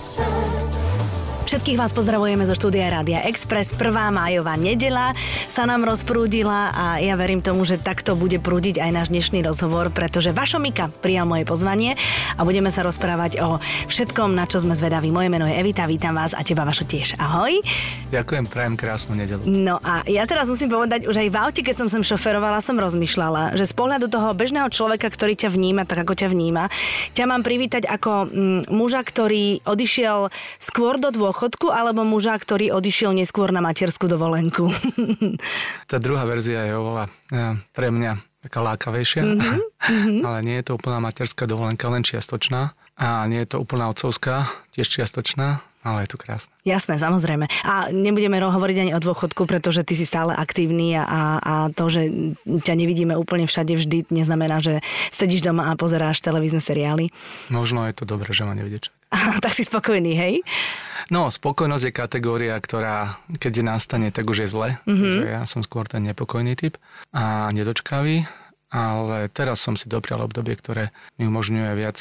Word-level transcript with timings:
sun. 0.00 0.59
Všetkých 1.50 1.82
vás 1.82 1.90
pozdravujeme 1.90 2.46
zo 2.46 2.54
štúdia 2.54 2.86
Rádia 2.86 3.26
Express. 3.26 3.74
Prvá 3.74 4.06
májová 4.14 4.54
nedela 4.54 5.18
sa 5.50 5.66
nám 5.66 5.82
rozprúdila 5.82 6.70
a 6.70 7.02
ja 7.02 7.18
verím 7.18 7.42
tomu, 7.42 7.66
že 7.66 7.74
takto 7.74 8.14
bude 8.14 8.38
prúdiť 8.38 8.78
aj 8.78 8.90
náš 8.94 9.08
dnešný 9.10 9.42
rozhovor, 9.42 9.90
pretože 9.90 10.30
Vašo 10.30 10.62
Mika 10.62 10.94
prijal 11.02 11.26
moje 11.26 11.42
pozvanie 11.42 11.98
a 12.38 12.46
budeme 12.46 12.70
sa 12.70 12.86
rozprávať 12.86 13.42
o 13.42 13.58
všetkom, 13.90 14.30
na 14.30 14.46
čo 14.46 14.62
sme 14.62 14.78
zvedaví. 14.78 15.10
Moje 15.10 15.26
meno 15.26 15.42
je 15.42 15.58
Evita, 15.58 15.90
vítam 15.90 16.14
vás 16.14 16.38
a 16.38 16.46
teba 16.46 16.62
Vašo 16.62 16.86
tiež. 16.86 17.18
Ahoj. 17.18 17.58
Ďakujem, 18.14 18.46
prajem 18.46 18.78
krásnu 18.78 19.18
nedelu. 19.18 19.42
No 19.42 19.82
a 19.82 20.06
ja 20.06 20.30
teraz 20.30 20.46
musím 20.46 20.70
povedať, 20.70 21.10
už 21.10 21.18
aj 21.18 21.28
v 21.34 21.36
aute, 21.50 21.62
keď 21.66 21.82
som 21.82 21.90
sem 21.90 22.06
šoferovala, 22.06 22.62
som 22.62 22.78
rozmýšľala, 22.78 23.58
že 23.58 23.66
z 23.66 23.74
pohľadu 23.74 24.06
toho 24.06 24.30
bežného 24.38 24.70
človeka, 24.70 25.10
ktorý 25.10 25.34
ťa 25.34 25.50
vníma, 25.50 25.82
tak 25.82 26.06
ako 26.06 26.14
ťa 26.14 26.30
vníma, 26.30 26.70
ťa 27.18 27.26
mám 27.26 27.42
privítať 27.42 27.90
ako 27.90 28.30
mm, 28.30 28.70
muža, 28.70 29.02
ktorý 29.02 29.66
odišiel 29.66 30.30
skôr 30.62 30.94
do 31.02 31.10
dôchodku 31.10 31.39
dôchodku 31.40 31.72
alebo 31.72 32.04
muža, 32.04 32.36
ktorý 32.36 32.68
odišiel 32.76 33.16
neskôr 33.16 33.48
na 33.48 33.64
materskú 33.64 34.04
dovolenku? 34.04 34.68
Tá 35.90 35.96
druhá 35.96 36.28
verzia 36.28 36.68
je 36.68 36.76
oveľa 36.76 37.04
ja, 37.32 37.56
pre 37.72 37.88
mňa 37.88 38.12
taká 38.44 38.60
lákavejšia, 38.60 39.22
mm-hmm. 39.24 40.20
ale 40.28 40.38
nie 40.44 40.60
je 40.60 40.64
to 40.68 40.76
úplná 40.76 41.00
materská 41.00 41.48
dovolenka, 41.48 41.88
len 41.88 42.04
čiastočná. 42.04 42.76
A 43.00 43.24
nie 43.24 43.40
je 43.42 43.56
to 43.56 43.64
úplná 43.64 43.88
otcovská, 43.88 44.44
tiež 44.70 44.86
čiastočná, 44.86 45.64
ale 45.80 46.04
je 46.04 46.12
to 46.12 46.20
krásne. 46.20 46.52
Jasné, 46.68 47.00
samozrejme. 47.00 47.48
A 47.64 47.88
nebudeme 47.90 48.36
hovoriť 48.36 48.76
ani 48.84 48.92
o 48.92 49.00
dôchodku, 49.00 49.48
pretože 49.48 49.80
ty 49.82 49.96
si 49.96 50.04
stále 50.04 50.36
aktívny 50.36 51.00
a, 51.00 51.40
a 51.40 51.54
to, 51.72 51.88
že 51.88 52.12
ťa 52.44 52.74
nevidíme 52.76 53.16
úplne 53.16 53.48
všade 53.48 53.72
vždy, 53.80 54.12
neznamená, 54.12 54.60
že 54.60 54.84
sedíš 55.08 55.40
doma 55.40 55.72
a 55.72 55.78
pozeráš 55.80 56.20
televízne 56.20 56.60
seriály. 56.60 57.08
Možno 57.48 57.88
je 57.88 57.96
to 57.96 58.04
dobré, 58.04 58.28
že 58.30 58.44
ma 58.44 58.52
nevidíte. 58.52 58.92
tak 59.44 59.56
si 59.56 59.64
spokojný, 59.64 60.12
hej? 60.14 60.34
No, 61.08 61.32
spokojnosť 61.32 61.84
je 61.88 61.92
kategória, 61.96 62.54
ktorá 62.60 63.16
keď 63.40 63.64
nastane, 63.64 64.12
tak 64.12 64.28
už 64.28 64.44
je 64.44 64.48
zle. 64.52 64.68
Mm-hmm. 64.84 65.16
Ja 65.24 65.42
som 65.48 65.64
skôr 65.64 65.88
ten 65.88 66.04
nepokojný 66.04 66.52
typ 66.60 66.76
a 67.16 67.48
nedočkavý, 67.56 68.28
ale 68.68 69.32
teraz 69.32 69.64
som 69.64 69.74
si 69.74 69.88
doprial 69.88 70.20
obdobie, 70.20 70.54
ktoré 70.60 70.92
mi 71.16 71.24
umožňuje 71.26 71.70
viac 71.74 71.98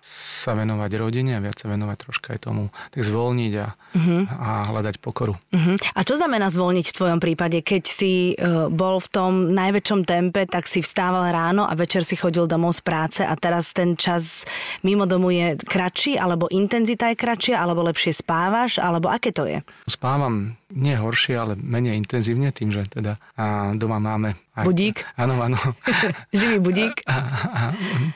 sa 0.00 0.56
venovať 0.56 0.90
rodine 0.96 1.36
a 1.36 1.44
viac 1.44 1.60
sa 1.60 1.68
venovať 1.68 1.96
troška 2.00 2.28
aj 2.34 2.40
tomu, 2.48 2.72
tak 2.90 3.04
zvolniť 3.04 3.52
a, 3.60 3.68
uh-huh. 3.68 4.22
a 4.26 4.50
hľadať 4.72 4.96
pokoru. 4.98 5.36
Uh-huh. 5.36 5.76
A 5.76 6.00
čo 6.02 6.16
znamená 6.16 6.48
zvolniť 6.48 6.90
v 6.90 6.96
tvojom 6.96 7.20
prípade? 7.20 7.60
Keď 7.60 7.84
si 7.84 8.34
uh, 8.34 8.72
bol 8.72 8.98
v 8.98 9.08
tom 9.12 9.32
najväčšom 9.52 10.08
tempe, 10.08 10.48
tak 10.48 10.64
si 10.64 10.80
vstával 10.80 11.28
ráno 11.30 11.68
a 11.68 11.76
večer 11.76 12.02
si 12.02 12.16
chodil 12.16 12.48
domov 12.48 12.80
z 12.80 12.82
práce 12.82 13.20
a 13.20 13.36
teraz 13.36 13.76
ten 13.76 13.94
čas 13.94 14.48
mimo 14.80 15.04
domu 15.04 15.28
je 15.30 15.60
kratší, 15.60 16.16
alebo 16.16 16.48
intenzita 16.48 17.12
je 17.12 17.20
kratšia, 17.20 17.60
alebo 17.60 17.84
lepšie 17.84 18.16
spávaš, 18.16 18.80
alebo 18.80 19.12
aké 19.12 19.30
to 19.30 19.44
je? 19.44 19.60
Spávam 19.86 20.56
nie 20.70 20.94
horšie, 20.94 21.34
ale 21.34 21.58
menej 21.58 21.98
intenzívne 21.98 22.54
tým, 22.54 22.70
že 22.70 22.86
teda 22.86 23.18
a 23.40 23.72
doma 23.72 23.96
máme... 23.96 24.36
Aj, 24.52 24.68
budík? 24.68 25.00
Áno, 25.16 25.40
áno. 25.40 25.56
Živý 26.36 26.60
budík? 26.60 27.00
A, 27.08 27.16
a, 27.16 27.20
a, 27.48 27.62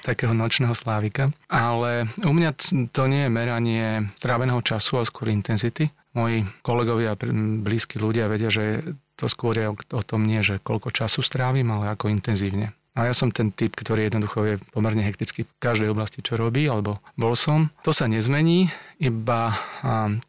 takého 0.05 0.37
nočného 0.37 0.77
slávika. 0.77 1.33
Ale 1.49 2.05
u 2.21 2.33
mňa 2.37 2.51
to 2.93 3.09
nie 3.09 3.25
je 3.25 3.33
meranie 3.33 3.85
tráveného 4.21 4.61
času, 4.61 5.01
ale 5.01 5.09
skôr 5.09 5.33
intenzity. 5.33 5.89
Moji 6.13 6.45
kolegovia 6.61 7.17
a 7.17 7.21
blízki 7.65 7.97
ľudia 7.97 8.29
vedia, 8.29 8.53
že 8.53 8.85
to 9.17 9.25
skôr 9.33 9.57
je 9.57 9.67
o, 9.73 9.75
o 9.75 10.03
tom 10.05 10.29
nie, 10.29 10.45
že 10.45 10.61
koľko 10.61 10.93
času 10.93 11.25
strávim, 11.25 11.73
ale 11.73 11.97
ako 11.97 12.13
intenzívne. 12.13 12.77
A 12.95 13.11
ja 13.11 13.15
som 13.17 13.35
ten 13.35 13.51
typ, 13.51 13.75
ktorý 13.75 14.07
jednoducho 14.07 14.39
je 14.47 14.55
pomerne 14.71 15.03
hektický 15.03 15.43
v 15.43 15.53
každej 15.59 15.91
oblasti, 15.91 16.23
čo 16.23 16.39
robí, 16.39 16.71
alebo 16.71 17.03
bol 17.19 17.35
som. 17.35 17.75
To 17.83 17.91
sa 17.91 18.07
nezmení, 18.07 18.71
iba 19.03 19.51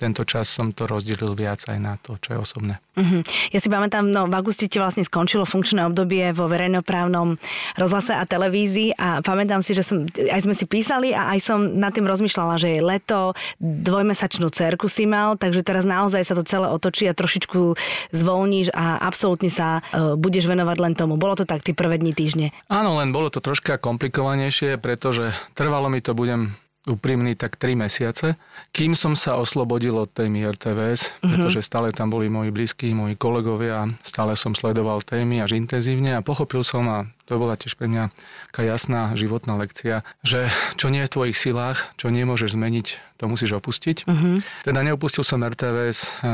tento 0.01 0.25
čas 0.25 0.49
som 0.49 0.73
to 0.73 0.89
rozdelil 0.89 1.37
viac 1.37 1.61
aj 1.69 1.77
na 1.77 1.93
to, 2.01 2.17
čo 2.17 2.33
je 2.33 2.41
osobné. 2.41 2.75
Uh-huh. 2.95 3.21
Ja 3.51 3.59
si 3.59 3.67
pamätám, 3.67 4.07
no 4.07 4.31
v 4.31 4.33
auguste 4.39 4.71
ti 4.71 4.79
vlastne 4.79 5.03
skončilo 5.03 5.43
funkčné 5.43 5.83
obdobie 5.83 6.31
vo 6.31 6.47
verejnoprávnom 6.47 7.35
rozhlase 7.75 8.15
a 8.15 8.23
televízii 8.23 8.95
a 8.95 9.19
pamätám 9.19 9.59
si, 9.59 9.75
že 9.75 9.83
som, 9.83 10.07
aj 10.07 10.41
sme 10.47 10.55
si 10.55 10.63
písali 10.63 11.11
a 11.11 11.35
aj 11.35 11.39
som 11.43 11.59
nad 11.75 11.91
tým 11.91 12.07
rozmýšľala, 12.07 12.55
že 12.55 12.79
je 12.79 12.81
leto, 12.81 13.35
dvojmesačnú 13.59 14.47
cerku 14.47 14.87
si 14.87 15.03
mal, 15.03 15.35
takže 15.35 15.61
teraz 15.61 15.83
naozaj 15.83 16.23
sa 16.23 16.33
to 16.39 16.47
celé 16.47 16.71
otočí 16.71 17.07
a 17.11 17.17
trošičku 17.17 17.75
zvolníš 18.15 18.71
a 18.71 19.03
absolútne 19.03 19.51
sa 19.51 19.83
uh, 19.83 20.15
budeš 20.15 20.47
venovať 20.47 20.77
len 20.79 20.93
tomu. 20.95 21.19
Bolo 21.19 21.35
to 21.35 21.43
tak 21.43 21.67
tí 21.67 21.75
prvé 21.75 21.99
dni 21.99 22.15
týždne? 22.15 22.47
Áno, 22.71 22.95
len 22.95 23.11
bolo 23.11 23.27
to 23.27 23.43
troška 23.43 23.75
komplikovanejšie, 23.75 24.79
pretože 24.79 25.35
trvalo 25.51 25.91
mi 25.91 25.99
to, 25.99 26.15
budem 26.15 26.55
úprimný, 26.85 27.33
tak 27.33 27.57
3 27.57 27.75
mesiace, 27.75 28.37
kým 28.69 28.93
som 28.93 29.17
sa 29.17 29.41
oslobodil 29.41 29.97
od 29.97 30.09
témy 30.13 30.45
RTVS, 30.53 31.01
mm-hmm. 31.01 31.31
pretože 31.33 31.65
stále 31.65 31.89
tam 31.89 32.13
boli 32.13 32.29
moji 32.29 32.53
blízki, 32.53 32.93
moji 32.93 33.17
kolegovia, 33.17 33.89
stále 34.05 34.37
som 34.37 34.53
sledoval 34.53 35.01
témy 35.01 35.41
až 35.41 35.57
intenzívne 35.57 36.13
a 36.13 36.21
pochopil 36.21 36.61
som, 36.61 36.85
a 36.85 37.09
to 37.25 37.41
bola 37.41 37.57
tiež 37.57 37.73
pre 37.73 37.89
mňa 37.89 38.13
taká 38.53 38.61
jasná 38.69 39.09
životná 39.17 39.57
lekcia, 39.57 40.05
že 40.21 40.45
čo 40.77 40.93
nie 40.93 41.01
je 41.03 41.09
v 41.09 41.13
tvojich 41.17 41.37
silách, 41.37 41.89
čo 41.97 42.13
nemôžeš 42.13 42.53
zmeniť, 42.53 42.87
to 43.17 43.25
musíš 43.25 43.57
opustiť. 43.57 44.05
Mm-hmm. 44.05 44.35
Teda 44.69 44.79
neopustil 44.85 45.25
som 45.25 45.41
RTVS 45.41 46.21
a 46.21 46.31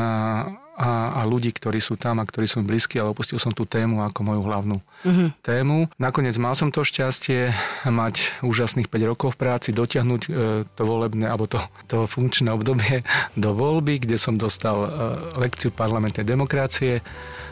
a, 0.81 1.21
a 1.21 1.29
ľudí, 1.29 1.53
ktorí 1.53 1.77
sú 1.77 1.93
tam 1.93 2.17
a 2.17 2.25
ktorí 2.25 2.49
sú 2.49 2.65
blízki, 2.65 2.97
ale 2.97 3.13
opustil 3.13 3.37
som 3.37 3.53
tú 3.53 3.69
tému 3.69 4.01
ako 4.01 4.19
moju 4.25 4.41
hlavnú 4.41 4.77
uh-huh. 4.81 5.29
tému. 5.45 5.85
Nakoniec 6.01 6.33
mal 6.41 6.57
som 6.57 6.73
to 6.73 6.81
šťastie 6.81 7.53
mať 7.85 8.41
úžasných 8.41 8.89
5 8.89 9.11
rokov 9.13 9.37
v 9.37 9.45
práci, 9.45 9.69
dotiahnuť 9.77 10.21
e, 10.25 10.29
to 10.65 10.81
volebné 10.81 11.29
alebo 11.29 11.45
to, 11.45 11.61
to 11.85 12.09
funkčné 12.09 12.49
obdobie 12.49 13.05
do 13.37 13.53
voľby, 13.53 14.01
kde 14.01 14.17
som 14.17 14.41
dostal 14.41 14.81
e, 14.81 14.89
lekciu 15.37 15.69
parlamentnej 15.69 16.25
demokracie. 16.25 17.05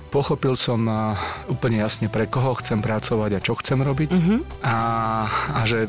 Pochopil 0.10 0.58
som 0.58 0.82
e, 0.90 1.14
úplne 1.54 1.86
jasne, 1.86 2.10
pre 2.10 2.26
koho 2.26 2.58
chcem 2.58 2.82
pracovať 2.82 3.38
a 3.38 3.44
čo 3.46 3.54
chcem 3.62 3.78
robiť 3.78 4.10
uh-huh. 4.10 4.40
a, 4.66 4.78
a 5.54 5.60
že 5.70 5.86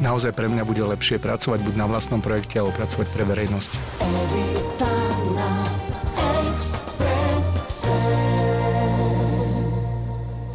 naozaj 0.00 0.32
pre 0.32 0.48
mňa 0.48 0.64
bude 0.64 0.80
lepšie 0.80 1.20
pracovať 1.20 1.60
buď 1.60 1.74
na 1.76 1.84
vlastnom 1.84 2.24
projekte, 2.24 2.56
alebo 2.56 2.72
pracovať 2.72 3.06
pre 3.12 3.28
verejnosť. 3.28 3.70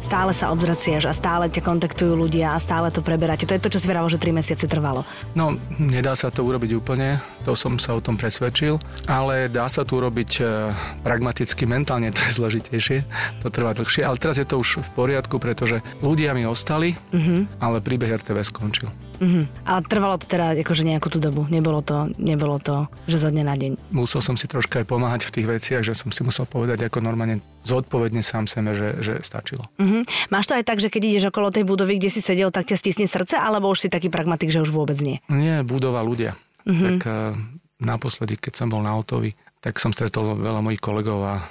Stále 0.06 0.30
sa 0.30 0.54
obzraciaš 0.54 1.10
a 1.10 1.12
stále 1.12 1.50
ťa 1.50 1.66
kontaktujú 1.66 2.14
ľudia 2.14 2.54
a 2.54 2.62
stále 2.62 2.94
to 2.94 3.02
preberáte. 3.02 3.42
To 3.42 3.58
je 3.58 3.62
to, 3.66 3.74
čo 3.74 3.82
si 3.82 3.90
veralo, 3.90 4.06
že 4.06 4.22
3 4.22 4.38
mesiace 4.38 4.70
trvalo. 4.70 5.02
No, 5.34 5.58
nedá 5.82 6.14
sa 6.14 6.30
to 6.30 6.46
urobiť 6.46 6.78
úplne, 6.78 7.18
to 7.42 7.58
som 7.58 7.74
sa 7.74 7.90
o 7.90 7.98
tom 7.98 8.14
presvedčil, 8.14 8.78
ale 9.10 9.50
dá 9.50 9.66
sa 9.66 9.82
to 9.82 9.98
urobiť 9.98 10.30
e, 10.38 10.70
pragmaticky, 11.02 11.66
mentálne 11.66 12.14
to 12.14 12.22
je 12.22 12.38
zložitejšie, 12.38 13.02
to 13.42 13.50
trvá 13.50 13.74
dlhšie, 13.74 14.06
ale 14.06 14.14
teraz 14.14 14.38
je 14.38 14.46
to 14.46 14.62
už 14.62 14.86
v 14.86 14.90
poriadku, 14.94 15.42
pretože 15.42 15.82
ľudia 15.98 16.38
mi 16.38 16.46
ostali, 16.46 16.94
uh-huh. 16.94 17.42
ale 17.58 17.82
príbeh 17.82 18.14
RTV 18.22 18.46
skončil. 18.46 18.86
Uh-huh. 19.16 19.44
Ale 19.64 19.80
trvalo 19.86 20.16
to 20.20 20.28
teda 20.28 20.56
akože 20.60 20.84
nejakú 20.84 21.08
tú 21.08 21.18
dobu. 21.18 21.48
Nebolo 21.48 21.80
to, 21.80 22.12
nebolo 22.20 22.60
to, 22.60 22.90
že 23.08 23.22
zo 23.22 23.28
dňa 23.32 23.44
na 23.44 23.56
deň. 23.56 23.72
Musel 23.92 24.20
som 24.20 24.36
si 24.36 24.44
troška 24.48 24.82
aj 24.82 24.86
pomáhať 24.86 25.22
v 25.28 25.34
tých 25.40 25.46
veciach, 25.46 25.82
že 25.84 25.96
som 25.96 26.12
si 26.12 26.20
musel 26.22 26.44
povedať 26.44 26.88
ako 26.88 27.00
normálne 27.00 27.40
zodpovedne 27.64 28.20
sám 28.20 28.46
sebe, 28.46 28.76
že, 28.76 28.88
že 29.00 29.14
stačilo. 29.24 29.66
Uh-huh. 29.80 30.04
Máš 30.28 30.52
to 30.52 30.54
aj 30.56 30.64
tak, 30.64 30.78
že 30.78 30.92
keď 30.92 31.02
ideš 31.04 31.24
okolo 31.32 31.50
tej 31.50 31.64
budovy, 31.64 31.96
kde 31.96 32.12
si 32.12 32.20
sedel, 32.20 32.52
tak 32.52 32.68
ťa 32.68 32.76
stisne 32.76 33.06
srdce, 33.08 33.40
alebo 33.40 33.72
už 33.72 33.86
si 33.86 33.88
taký 33.88 34.12
pragmatik, 34.12 34.52
že 34.52 34.62
už 34.62 34.70
vôbec 34.70 34.96
nie? 35.02 35.18
Nie, 35.32 35.64
budova 35.66 36.04
ľudia. 36.04 36.36
Uh-huh. 36.66 36.98
Tak 36.98 36.98
uh, 37.06 37.34
naposledy, 37.80 38.36
keď 38.36 38.52
som 38.64 38.68
bol 38.68 38.84
na 38.84 38.92
autovi, 38.94 39.34
tak 39.66 39.82
som 39.82 39.90
stretol 39.90 40.38
veľa 40.38 40.62
mojich 40.62 40.78
kolegov 40.78 41.26
a 41.26 41.42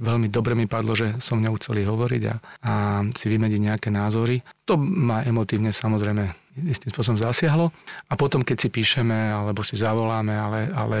veľmi 0.00 0.32
dobre 0.32 0.56
mi 0.56 0.64
padlo, 0.64 0.96
že 0.96 1.20
som 1.20 1.36
mňou 1.36 1.60
chceli 1.60 1.84
hovoriť 1.84 2.22
a, 2.24 2.34
a 2.64 2.72
si 3.12 3.28
vymeniť 3.28 3.60
nejaké 3.60 3.88
názory. 3.92 4.40
To 4.64 4.80
ma 4.80 5.20
emotívne 5.20 5.68
samozrejme 5.68 6.47
istým 6.66 6.90
spôsobom 6.90 7.20
zasiahlo. 7.20 7.70
A 8.10 8.18
potom, 8.18 8.42
keď 8.42 8.66
si 8.66 8.68
píšeme 8.72 9.14
alebo 9.14 9.62
si 9.62 9.78
zavoláme, 9.78 10.34
ale, 10.34 10.60
ale 10.74 10.98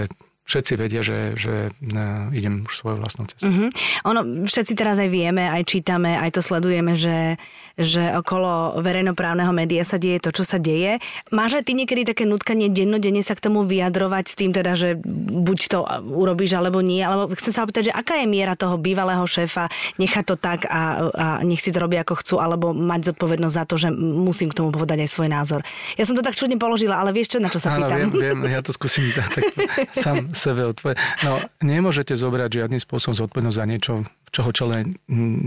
všetci 0.48 0.72
vedia, 0.80 1.04
že, 1.04 1.36
že 1.36 1.68
ne, 1.84 2.32
idem 2.32 2.64
už 2.64 2.72
svoju 2.72 2.96
vlastnú 2.96 3.28
cestu. 3.28 3.52
Uh-huh. 3.52 3.68
Ono, 4.08 4.48
všetci 4.48 4.72
teraz 4.72 4.96
aj 4.96 5.12
vieme, 5.12 5.44
aj 5.44 5.68
čítame, 5.68 6.16
aj 6.16 6.32
to 6.32 6.40
sledujeme, 6.40 6.96
že, 6.96 7.36
že 7.76 8.16
okolo 8.16 8.80
verejnoprávneho 8.80 9.52
média 9.52 9.84
sa 9.84 10.00
deje 10.00 10.24
to, 10.24 10.32
čo 10.32 10.48
sa 10.48 10.56
deje. 10.56 11.04
Máš 11.28 11.60
aj 11.60 11.68
ty 11.68 11.76
niekedy 11.76 12.08
také 12.08 12.24
nutkanie 12.24 12.72
dennodenne 12.72 13.20
sa 13.20 13.36
k 13.36 13.44
tomu 13.44 13.68
vyjadrovať 13.68 14.24
s 14.24 14.34
tým 14.40 14.56
teda, 14.56 14.72
že 14.72 14.96
buď 15.04 15.58
to 15.68 15.84
urobíš 16.16 16.56
alebo 16.56 16.80
nie, 16.80 17.04
alebo 17.04 17.28
chcem 17.36 17.52
sa 17.52 17.68
opýtať, 17.68 17.92
že 17.92 17.96
aká 17.96 18.16
je 18.16 18.24
miera 18.24 18.56
toho 18.56 18.80
bývalého 18.80 19.28
šéfa 19.28 19.68
nechať 20.00 20.24
to 20.24 20.36
tak 20.40 20.64
a, 20.64 21.12
a 21.12 21.26
nech 21.44 21.60
si 21.60 21.76
to 21.76 21.84
robí 21.84 22.00
ako 22.00 22.24
chcú, 22.24 22.40
alebo 22.40 22.72
mať 22.72 23.12
zodpovednosť 23.12 23.54
za 23.54 23.64
to, 23.68 23.76
že 23.76 23.92
musím 23.92 24.48
k 24.48 24.64
tomu 24.64 24.72
povedať 24.72 25.04
aj 25.04 25.10
svoj 25.12 25.28
názor. 25.28 25.60
Ja 26.00 26.08
som 26.08 26.16
to 26.16 26.24
tak 26.24 26.40
čudne 26.40 26.56
položila, 26.56 26.96
ale 26.96 27.12
vieš 27.12 27.36
čo, 27.36 27.38
na 27.44 27.52
čo 27.52 27.60
sa 27.60 27.76
Áno, 27.76 27.84
pýtam? 27.84 28.16
Viem, 28.16 28.16
viem, 28.16 28.38
ja 28.56 28.64
to 28.64 28.72
skúsim 28.72 29.04
tak, 29.12 29.28
tak 29.44 29.92
sám 29.92 30.37
sebe 30.38 30.62
odpovedať. 30.70 31.02
No, 31.26 31.42
nemôžete 31.60 32.14
zobrať 32.14 32.62
žiadnym 32.62 32.78
spôsobom 32.78 33.18
zodpovednosť 33.18 33.58
za 33.58 33.66
niečo, 33.66 33.92
v 34.06 34.30
čoho 34.30 34.50
čele 34.54 34.94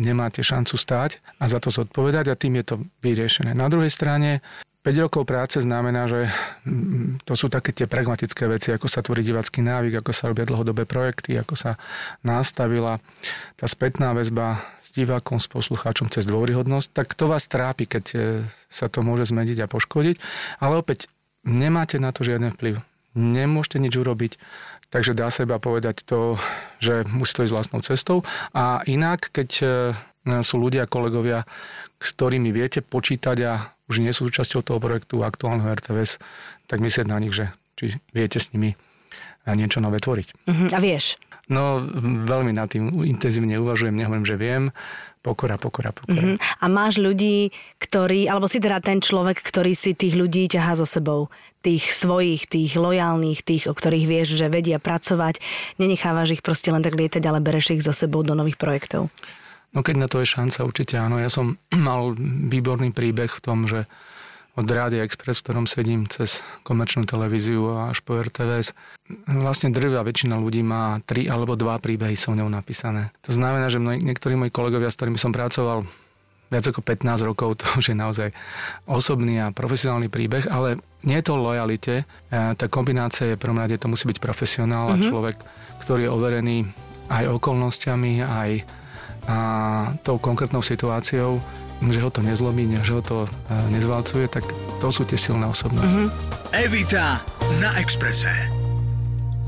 nemáte 0.04 0.44
šancu 0.44 0.76
stáť 0.76 1.24
a 1.40 1.48
za 1.48 1.64
to 1.64 1.72
zodpovedať 1.72 2.28
a 2.28 2.36
tým 2.36 2.60
je 2.60 2.66
to 2.68 2.76
vyriešené. 3.00 3.56
Na 3.56 3.72
druhej 3.72 3.90
strane 3.90 4.44
5 4.82 4.98
rokov 4.98 5.30
práce 5.30 5.62
znamená, 5.62 6.10
že 6.10 6.26
mm, 6.66 7.22
to 7.22 7.38
sú 7.38 7.54
také 7.54 7.70
tie 7.70 7.86
pragmatické 7.86 8.50
veci, 8.50 8.74
ako 8.74 8.90
sa 8.90 9.06
tvorí 9.06 9.22
divacký 9.22 9.62
návyk, 9.62 10.02
ako 10.02 10.10
sa 10.10 10.34
robia 10.34 10.50
dlhodobé 10.50 10.90
projekty, 10.90 11.38
ako 11.38 11.54
sa 11.54 11.78
nastavila 12.26 12.98
tá 13.62 13.70
spätná 13.70 14.18
väzba 14.18 14.58
s 14.82 14.90
divákom, 14.90 15.38
s 15.38 15.46
poslucháčom 15.46 16.10
cez 16.10 16.26
dôryhodnosť, 16.26 16.98
tak 16.98 17.14
to 17.14 17.30
vás 17.30 17.46
trápi, 17.46 17.86
keď 17.86 18.06
e, 18.12 18.18
sa 18.74 18.90
to 18.90 19.06
môže 19.06 19.30
zmeniť 19.30 19.62
a 19.62 19.70
poškodiť. 19.70 20.18
Ale 20.66 20.82
opäť 20.82 21.14
nemáte 21.46 22.02
na 22.02 22.10
to 22.10 22.26
žiadny 22.26 22.50
vplyv. 22.50 22.82
Nemôžete 23.14 23.78
nič 23.78 23.94
urobiť, 24.02 24.42
takže 24.92 25.18
dá 25.18 25.32
sa 25.32 25.48
iba 25.48 25.58
povedať 25.58 26.04
to, 26.06 26.36
že 26.84 27.08
musí 27.10 27.34
to 27.34 27.48
ísť 27.48 27.56
vlastnou 27.56 27.82
cestou. 27.82 28.22
A 28.52 28.84
inak, 28.86 29.32
keď 29.32 29.50
e, 29.64 29.66
sú 30.46 30.62
ľudia, 30.62 30.86
kolegovia, 30.86 31.48
s 31.98 32.14
ktorými 32.14 32.54
viete 32.54 32.86
počítať 32.86 33.38
a 33.48 33.74
už 33.90 34.04
nie 34.04 34.14
sú 34.14 34.30
súčasťou 34.30 34.62
toho 34.62 34.80
projektu 34.84 35.26
aktuálneho 35.26 35.72
RTVS, 35.74 36.22
tak 36.70 36.84
myslieť 36.84 37.08
na 37.10 37.18
nich, 37.18 37.34
že 37.34 37.50
či 37.80 37.98
viete 38.14 38.38
s 38.38 38.54
nimi 38.54 38.78
niečo 39.50 39.82
nové 39.82 39.98
tvoriť. 39.98 40.28
Uh-huh. 40.46 40.70
A 40.70 40.78
vieš? 40.78 41.18
No, 41.50 41.84
veľmi 42.30 42.56
nad 42.56 42.72
tým 42.72 43.04
intenzívne 43.04 43.60
uvažujem, 43.60 43.92
nehovorím, 43.92 44.24
že 44.24 44.40
viem, 44.40 44.64
Pokora, 45.22 45.62
pokora, 45.62 45.94
pokora. 45.94 46.34
Uh-huh. 46.34 46.38
A 46.42 46.66
máš 46.66 46.98
ľudí, 46.98 47.54
ktorí, 47.78 48.26
alebo 48.26 48.50
si 48.50 48.58
teda 48.58 48.82
ten 48.82 48.98
človek, 48.98 49.38
ktorý 49.38 49.78
si 49.78 49.94
tých 49.94 50.18
ľudí 50.18 50.50
ťahá 50.50 50.74
so 50.74 50.86
sebou. 50.90 51.30
Tých 51.62 51.94
svojich, 51.94 52.50
tých 52.50 52.74
lojálnych, 52.74 53.46
tých, 53.46 53.70
o 53.70 53.74
ktorých 53.78 54.10
vieš, 54.10 54.42
že 54.42 54.50
vedia 54.50 54.82
pracovať. 54.82 55.38
Nenechávaš 55.78 56.42
ich 56.42 56.42
proste 56.42 56.74
len 56.74 56.82
tak 56.82 56.98
lietať, 56.98 57.22
ale 57.22 57.38
bereš 57.38 57.78
ich 57.78 57.86
so 57.86 57.94
sebou 57.94 58.26
do 58.26 58.34
nových 58.34 58.58
projektov. 58.58 59.14
No 59.72 59.86
keď 59.86 59.96
na 60.02 60.08
to 60.10 60.26
je 60.26 60.34
šanca, 60.34 60.66
určite 60.66 60.98
áno. 60.98 61.22
Ja 61.22 61.30
som 61.30 61.62
mal 61.88 62.18
výborný 62.50 62.90
príbeh 62.90 63.30
v 63.30 63.44
tom, 63.46 63.70
že 63.70 63.86
od 64.62 64.70
Rádia 64.70 65.02
Express, 65.02 65.42
v 65.42 65.46
ktorom 65.50 65.66
sedím 65.66 66.06
cez 66.06 66.46
komerčnú 66.62 67.10
televíziu 67.10 67.66
a 67.74 67.90
až 67.90 68.06
po 68.06 68.14
RTVS. 68.14 68.78
Vlastne 69.42 69.74
drvia 69.74 70.06
väčšina 70.06 70.38
ľudí 70.38 70.62
má 70.62 71.02
tri 71.04 71.26
alebo 71.26 71.58
dva 71.58 71.82
príbehy 71.82 72.14
so 72.14 72.32
mnou 72.32 72.48
napísané. 72.48 73.10
To 73.26 73.34
znamená, 73.34 73.74
že 73.74 73.82
mnoj, 73.82 74.06
niektorí 74.06 74.38
moji 74.38 74.54
kolegovia, 74.54 74.94
s 74.94 74.98
ktorými 75.02 75.18
som 75.18 75.34
pracoval 75.34 75.82
viac 76.52 76.66
ako 76.68 76.84
15 76.84 77.28
rokov, 77.28 77.50
to 77.60 77.66
už 77.80 77.92
je 77.92 77.98
naozaj 77.98 78.30
osobný 78.86 79.42
a 79.42 79.56
profesionálny 79.56 80.12
príbeh, 80.12 80.46
ale 80.52 80.78
nie 81.02 81.18
je 81.18 81.26
to 81.26 81.40
o 81.40 81.44
lojalite. 81.48 82.04
E, 82.04 82.04
tá 82.30 82.68
kombinácia 82.68 83.34
je 83.34 83.40
prvom 83.40 83.58
rade, 83.58 83.80
to 83.80 83.88
musí 83.88 84.06
byť 84.06 84.20
profesionál 84.20 84.92
a 84.92 85.00
mm-hmm. 85.00 85.08
človek, 85.08 85.36
ktorý 85.82 86.06
je 86.06 86.14
overený 86.14 86.58
aj 87.08 87.24
okolnostiami, 87.40 88.24
aj 88.24 88.52
a 89.30 89.38
tou 90.02 90.18
konkrétnou 90.18 90.66
situáciou 90.66 91.38
že 91.90 92.00
ho 92.04 92.14
to 92.14 92.22
nezlomí, 92.22 92.78
že 92.86 92.94
ho 92.94 93.02
to 93.02 93.18
e, 93.26 93.30
nezvalcuje, 93.74 94.30
tak 94.30 94.46
to 94.78 94.94
sú 94.94 95.02
tie 95.10 95.18
silné 95.18 95.50
osobnosti. 95.50 95.90
Mm-hmm. 95.90 96.54
Evita 96.54 97.26
na 97.58 97.82
Exprese. 97.82 98.61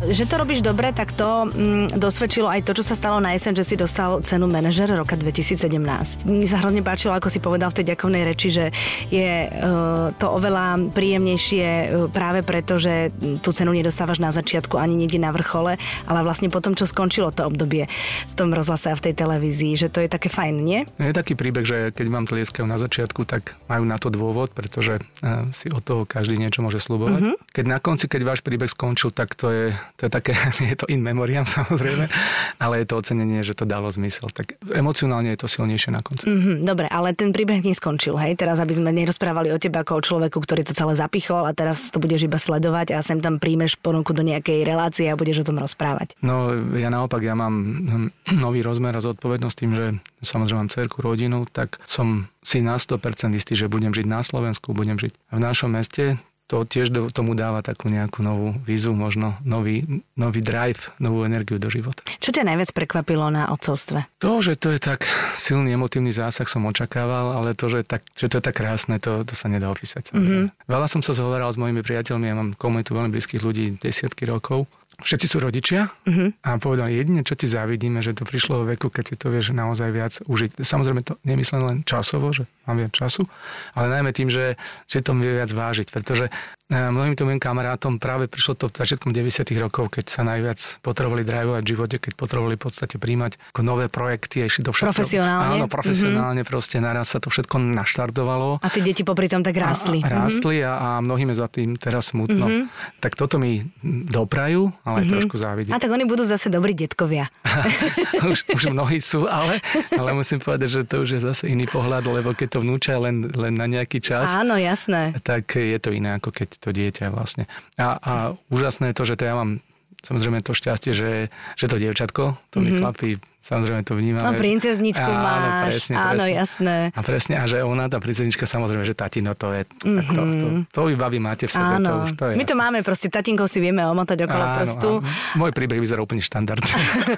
Že 0.03 0.27
to 0.27 0.35
robíš 0.35 0.59
dobre, 0.59 0.91
tak 0.91 1.15
to 1.15 1.47
mm, 1.47 1.95
dosvedčilo 1.95 2.51
aj 2.51 2.67
to, 2.67 2.75
čo 2.75 2.83
sa 2.83 2.95
stalo 2.99 3.23
na 3.23 3.31
jeseň, 3.39 3.55
že 3.55 3.63
si 3.63 3.75
dostal 3.79 4.19
cenu 4.19 4.51
manažer 4.51 4.91
roka 4.91 5.15
2017. 5.15 6.27
Mi 6.27 6.43
sa 6.43 6.59
hrozne 6.59 6.83
páčilo, 6.83 7.15
ako 7.15 7.31
si 7.31 7.39
povedal 7.39 7.71
v 7.71 7.79
tej 7.79 7.95
ďakovnej 7.95 8.23
reči, 8.27 8.51
že 8.51 8.65
je 9.07 9.47
uh, 9.47 10.11
to 10.19 10.27
oveľa 10.27 10.91
príjemnejšie 10.91 11.67
uh, 11.67 11.83
práve 12.11 12.43
preto, 12.43 12.75
že 12.75 13.15
tú 13.39 13.55
cenu 13.55 13.71
nedostávaš 13.71 14.19
na 14.19 14.35
začiatku 14.35 14.75
ani 14.75 14.99
niekde 14.99 15.23
na 15.23 15.31
vrchole, 15.31 15.79
ale 16.03 16.19
vlastne 16.25 16.51
potom, 16.51 16.75
čo 16.75 16.83
skončilo 16.83 17.31
to 17.31 17.47
obdobie 17.47 17.87
v 18.27 18.33
tom 18.35 18.51
rozhlase 18.51 18.91
a 18.91 18.99
v 18.99 19.07
tej 19.07 19.13
televízii, 19.15 19.79
že 19.79 19.87
to 19.87 20.03
je 20.03 20.11
také 20.11 20.27
fajn, 20.27 20.55
nie? 20.59 20.83
Je 20.99 21.15
taký 21.15 21.39
príbeh, 21.39 21.63
že 21.63 21.77
keď 21.95 22.07
vám 22.11 22.25
tlieskajú 22.27 22.67
na 22.67 22.75
začiatku, 22.75 23.23
tak 23.23 23.55
majú 23.71 23.87
na 23.87 23.95
to 23.95 24.11
dôvod, 24.11 24.51
pretože 24.51 24.99
uh, 24.99 25.47
si 25.55 25.71
od 25.71 25.79
toho 25.79 26.03
každý 26.03 26.35
niečo 26.35 26.59
môže 26.59 26.83
slubovať. 26.83 27.21
Mm-hmm. 27.23 27.35
Keď 27.55 27.65
na 27.71 27.79
konci, 27.79 28.11
keď 28.11 28.21
váš 28.27 28.41
príbeh 28.43 28.67
skončil, 28.67 29.15
tak 29.15 29.37
to 29.39 29.47
je 29.47 29.65
to 29.97 30.09
je 30.09 30.11
také, 30.11 30.33
je 30.71 30.75
to 30.75 30.85
in 30.89 30.99
memoriam 31.05 31.45
samozrejme, 31.57 32.09
ale 32.57 32.73
je 32.81 32.85
to 32.89 32.99
ocenenie, 32.99 33.45
že 33.45 33.53
to 33.53 33.63
dalo 33.63 33.89
zmysel. 33.93 34.29
Tak 34.33 34.57
emocionálne 34.73 35.31
je 35.33 35.39
to 35.39 35.47
silnejšie 35.47 35.93
na 35.93 36.01
konci. 36.01 36.25
Mm-hmm, 36.25 36.55
dobre, 36.65 36.89
ale 36.89 37.13
ten 37.13 37.29
príbeh 37.29 37.61
neskončil, 37.61 38.17
hej? 38.17 38.33
Teraz, 38.35 38.57
aby 38.57 38.73
sme 38.73 38.89
nerozprávali 38.91 39.53
o 39.53 39.61
tebe 39.61 39.79
ako 39.79 40.01
o 40.01 40.01
človeku, 40.01 40.37
ktorý 40.41 40.65
to 40.65 40.73
celé 40.73 40.97
zapichol 40.97 41.45
a 41.45 41.53
teraz 41.53 41.93
to 41.93 42.01
budeš 42.01 42.25
iba 42.25 42.41
sledovať 42.41 42.97
a 42.97 43.05
sem 43.05 43.21
tam 43.21 43.37
príjmeš 43.37 43.77
ponuku 43.77 44.11
do 44.11 44.25
nejakej 44.25 44.65
relácie 44.65 45.07
a 45.07 45.19
budeš 45.19 45.45
o 45.45 45.47
tom 45.53 45.61
rozprávať. 45.61 46.17
No, 46.25 46.51
ja 46.73 46.89
naopak, 46.89 47.21
ja 47.21 47.37
mám 47.37 47.53
nový 48.43 48.65
rozmer 48.65 48.97
a 48.97 49.05
zodpovednosť 49.05 49.55
tým, 49.55 49.71
že 49.77 49.85
samozrejme 50.25 50.67
mám 50.67 50.73
cerku, 50.73 51.03
rodinu, 51.03 51.45
tak 51.51 51.77
som 51.85 52.27
si 52.43 52.59
na 52.59 52.75
100% 52.75 52.99
istý, 53.35 53.55
že 53.55 53.71
budem 53.71 53.95
žiť 53.95 54.07
na 54.07 54.19
Slovensku, 54.23 54.75
budem 54.75 54.99
žiť 54.99 55.13
v 55.31 55.39
našom 55.39 55.71
meste, 55.71 56.19
to 56.47 56.67
tiež 56.67 56.91
do, 56.91 57.07
tomu 57.09 57.33
dáva 57.33 57.63
takú 57.63 57.87
nejakú 57.87 58.19
novú 58.19 58.53
vízu, 58.67 58.91
možno 58.91 59.39
nový, 59.47 60.03
nový 60.13 60.43
drive, 60.43 60.91
novú 60.99 61.23
energiu 61.23 61.57
do 61.57 61.71
života. 61.71 62.03
Čo 62.19 62.35
ťa 62.35 62.43
najviac 62.45 62.69
prekvapilo 62.75 63.31
na 63.31 63.47
otcovstve? 63.49 64.05
To, 64.19 64.43
že 64.43 64.59
to 64.59 64.75
je 64.75 64.79
tak 64.79 65.07
silný 65.39 65.73
emotívny 65.73 66.11
zásah 66.11 66.45
som 66.45 66.67
očakával, 66.67 67.39
ale 67.39 67.55
to, 67.55 67.71
že, 67.71 67.87
tak, 67.87 68.03
že 68.13 68.27
to 68.27 68.37
je 68.39 68.43
tak 68.43 68.55
krásne, 68.59 68.99
to, 68.99 69.23
to 69.23 69.33
sa 69.33 69.47
nedá 69.47 69.71
opísať. 69.71 70.11
Mm-hmm. 70.11 70.67
Veľa 70.67 70.87
som 70.91 71.01
sa 71.01 71.15
zhovaral 71.15 71.49
s 71.49 71.57
mojimi 71.57 71.81
priateľmi, 71.81 72.25
ja 72.27 72.35
mám 72.35 72.51
komunitu 72.53 72.93
veľmi 72.93 73.09
blízkych 73.09 73.41
ľudí 73.41 73.79
desiatky 73.79 74.27
rokov 74.27 74.67
všetci 75.01 75.25
sú 75.25 75.37
rodičia 75.41 75.89
uh-huh. 75.89 76.29
a 76.45 76.49
povedal, 76.61 76.93
jedine, 76.93 77.25
čo 77.25 77.33
ti 77.33 77.49
závidíme, 77.49 78.05
že 78.05 78.13
to 78.13 78.27
prišlo 78.27 78.61
veku, 78.69 78.93
keď 78.93 79.03
si 79.09 79.15
to 79.17 79.33
vieš 79.33 79.55
naozaj 79.55 79.89
viac 79.89 80.13
užiť. 80.29 80.61
Samozrejme 80.61 81.01
to 81.01 81.17
nemyslím 81.25 81.61
len 81.65 81.77
časovo, 81.81 82.29
že 82.29 82.45
mám 82.69 82.77
viac 82.77 82.93
času, 82.93 83.25
ale 83.73 83.89
najmä 83.89 84.13
tým, 84.13 84.29
že, 84.29 84.53
že 84.85 85.01
to 85.01 85.17
vie 85.17 85.33
viac 85.33 85.49
vážiť, 85.49 85.87
pretože 85.89 86.29
Mnohým 86.71 87.19
to 87.19 87.27
mojim 87.27 87.43
kamarátom 87.43 87.99
práve 87.99 88.31
prišlo 88.31 88.55
to 88.55 88.65
v 88.71 88.79
začiatkom 88.79 89.11
90. 89.11 89.51
rokov, 89.59 89.99
keď 89.99 90.05
sa 90.07 90.23
najviac 90.23 90.79
potrebovali 90.79 91.27
drivovať 91.27 91.59
v 91.59 91.69
živote, 91.75 91.95
keď 91.99 92.15
potrebovali 92.15 92.55
v 92.55 92.63
podstate 92.63 92.95
príjmať 92.95 93.35
ako 93.51 93.61
nové 93.67 93.91
projekty 93.91 94.41
a 94.41 94.47
išli 94.47 94.63
do 94.63 94.71
všetko. 94.71 94.95
Profesionálne. 94.95 95.59
Áno, 95.59 95.65
profesionálne 95.67 96.41
mm-hmm. 96.41 96.55
proste 96.55 96.79
naraz 96.79 97.11
sa 97.11 97.19
to 97.19 97.27
všetko 97.27 97.59
naštartovalo. 97.59 98.63
A 98.63 98.67
tie 98.71 98.79
deti 98.79 99.03
popri 99.03 99.27
tom 99.27 99.43
tak 99.43 99.59
rástli. 99.59 99.99
A, 100.01 100.07
a 100.07 100.23
rástli 100.23 100.63
mm-hmm. 100.63 100.71
a, 100.71 100.97
a 100.97 101.03
mnohým 101.03 101.35
je 101.35 101.37
za 101.43 101.47
tým 101.51 101.75
teraz 101.75 102.15
smutno. 102.15 102.47
Mm-hmm. 102.47 102.99
Tak 103.03 103.19
toto 103.19 103.37
mi 103.43 103.67
doprajú, 104.07 104.71
ale 104.87 105.03
mm-hmm. 105.03 105.03
mhm. 105.03 105.13
trošku 105.19 105.35
závidím. 105.35 105.73
A 105.75 105.83
tak 105.83 105.91
oni 105.91 106.07
budú 106.07 106.23
zase 106.23 106.47
dobrí 106.47 106.71
detkovia. 106.71 107.27
už, 108.31 108.47
už 108.55 108.71
mnohí 108.71 109.03
sú, 109.03 109.27
ale, 109.27 109.59
ale 109.93 110.15
musím 110.15 110.39
povedať, 110.39 110.79
že 110.79 110.81
to 110.87 111.03
už 111.03 111.19
je 111.19 111.21
zase 111.21 111.43
iný 111.51 111.67
pohľad, 111.67 112.07
lebo 112.07 112.31
keď 112.31 112.55
to 112.55 112.59
vnúča 112.63 112.95
len, 113.03 113.29
len 113.35 113.51
na 113.51 113.67
nejaký 113.67 113.99
čas. 113.99 114.31
Áno, 114.31 114.55
jasné. 114.55 115.11
Tak 115.27 115.59
je 115.59 115.75
to 115.77 115.91
iné, 115.91 116.15
ako 116.15 116.31
keď 116.31 116.62
to 116.63 116.71
dieťa 116.71 117.11
vlastne. 117.11 117.51
A, 117.75 117.99
a 117.99 118.13
úžasné 118.47 118.95
je 118.95 118.97
to, 118.97 119.03
že 119.03 119.19
to 119.19 119.27
ja 119.27 119.35
mám 119.35 119.59
samozrejme 120.03 120.39
to 120.43 120.55
šťastie, 120.55 120.91
že, 120.95 121.11
že 121.59 121.65
to 121.67 121.75
dievčatko, 121.79 122.39
to 122.51 122.57
mm-hmm. 122.59 122.63
my 122.63 122.79
chlapí 122.79 123.09
Samozrejme 123.43 123.83
to 123.83 123.99
vnímame. 123.99 124.23
No 124.23 124.39
princezničku 124.39 125.03
áno, 125.03 125.19
máš. 125.19 125.67
Presne, 125.67 125.95
áno, 125.99 126.23
presne. 126.23 126.31
jasné. 126.31 126.77
A 126.95 126.99
presne, 127.03 127.33
a 127.35 127.43
že 127.43 127.59
ona, 127.59 127.91
tá 127.91 127.99
princeznička, 127.99 128.47
samozrejme, 128.47 128.87
že 128.87 128.95
tatino 128.95 129.35
to 129.35 129.51
je, 129.51 129.67
mm-hmm. 129.67 130.15
to, 130.15 130.21
to, 130.23 130.47
to 130.71 130.79
vy 130.87 130.95
baví 130.95 131.19
máte 131.19 131.51
v 131.51 131.59
sebe. 131.59 131.75
Áno. 131.75 131.91
To 131.91 131.93
už, 132.07 132.11
to 132.15 132.23
je 132.31 132.33
My 132.39 132.47
jasné. 132.47 132.47
to 132.47 132.55
máme, 132.55 132.79
proste 132.87 133.07
tatinkou 133.11 133.43
si 133.51 133.59
vieme 133.59 133.83
omotať 133.83 134.23
okolo 134.23 134.43
áno, 134.47 134.55
prstu. 134.63 134.89
Áno. 135.03 135.35
Môj 135.35 135.51
príbeh 135.51 135.75
vyzerá 135.75 135.99
úplne 135.99 136.23
štandardne. 136.23 136.71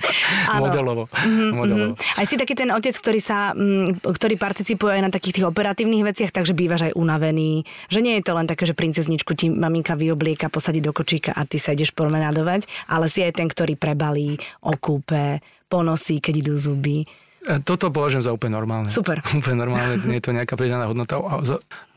modelovo. 0.65 1.05
Mm-hmm, 1.13 1.49
modelovo. 1.53 1.93
Mm-hmm. 1.93 2.17
Aj 2.17 2.25
si 2.25 2.35
taký 2.41 2.57
ten 2.57 2.73
otec, 2.73 2.97
ktorý 2.97 3.21
sa, 3.21 3.53
mm, 3.53 4.01
ktorý 4.01 4.35
participuje 4.41 4.97
aj 4.97 5.01
na 5.05 5.11
takých 5.13 5.37
tých 5.37 5.45
operatívnych 5.45 6.09
veciach, 6.09 6.33
takže 6.33 6.57
bývaš 6.57 6.89
aj 6.89 6.97
unavený. 6.97 7.69
Že 7.93 8.01
nie 8.01 8.17
je 8.17 8.25
to 8.25 8.33
len 8.33 8.49
také, 8.49 8.65
že 8.65 8.73
princezničku 8.73 9.37
ti 9.37 9.53
maminka 9.53 9.93
vyoblieka, 9.93 10.49
posadí 10.49 10.81
do 10.81 10.89
kočíka 10.89 11.37
a 11.37 11.45
ty 11.45 11.61
sa 11.61 11.77
ideš 11.77 11.93
promenádovať, 11.93 12.65
ale 12.89 13.13
si 13.13 13.21
aj 13.21 13.37
ten, 13.37 13.45
ktorý 13.45 13.77
prebalí, 13.77 14.41
okúpe, 14.65 15.45
ponosí, 15.75 16.23
keď 16.23 16.47
idú 16.47 16.55
zuby. 16.55 17.03
E, 17.43 17.59
toto 17.61 17.91
považujem 17.91 18.23
za 18.23 18.31
úplne 18.31 18.55
normálne. 18.55 18.87
Super. 18.87 19.19
úplne 19.39 19.67
normálne, 19.67 19.99
nie 20.07 20.23
je 20.23 20.25
to 20.25 20.31
nejaká 20.31 20.55
pridaná 20.55 20.87
hodnota. 20.87 21.19